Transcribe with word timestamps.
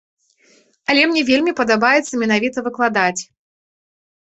Але 0.93 1.01
мне 1.11 1.21
вельмі 1.29 1.51
падабаецца 1.61 2.13
менавіта 2.23 2.57
выкладаць. 2.71 3.21